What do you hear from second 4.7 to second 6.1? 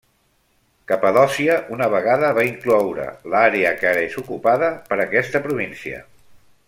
per aquesta província.